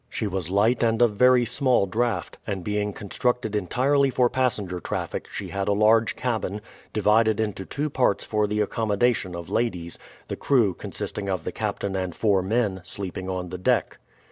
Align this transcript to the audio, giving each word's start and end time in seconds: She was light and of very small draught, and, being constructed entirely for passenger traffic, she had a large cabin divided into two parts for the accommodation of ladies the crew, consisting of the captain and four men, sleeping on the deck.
She 0.09 0.25
was 0.25 0.49
light 0.49 0.81
and 0.81 0.99
of 1.03 1.11
very 1.11 1.45
small 1.45 1.85
draught, 1.85 2.39
and, 2.47 2.63
being 2.63 2.91
constructed 2.91 3.55
entirely 3.55 4.09
for 4.09 4.31
passenger 4.31 4.79
traffic, 4.79 5.27
she 5.31 5.49
had 5.49 5.67
a 5.67 5.73
large 5.73 6.15
cabin 6.15 6.59
divided 6.91 7.39
into 7.39 7.67
two 7.67 7.87
parts 7.87 8.25
for 8.25 8.47
the 8.47 8.61
accommodation 8.61 9.35
of 9.35 9.47
ladies 9.51 9.99
the 10.27 10.35
crew, 10.35 10.73
consisting 10.73 11.29
of 11.29 11.43
the 11.43 11.51
captain 11.51 11.95
and 11.95 12.15
four 12.15 12.41
men, 12.41 12.81
sleeping 12.83 13.29
on 13.29 13.49
the 13.49 13.59
deck. 13.59 13.99